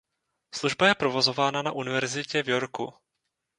[0.55, 2.93] Služba je provozována na univerzitě v Yorku.